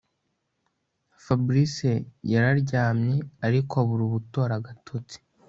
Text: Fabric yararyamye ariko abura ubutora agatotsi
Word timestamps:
Fabric 1.23 1.75
yararyamye 2.33 3.17
ariko 3.47 3.73
abura 3.81 4.03
ubutora 4.05 4.53
agatotsi 4.59 5.17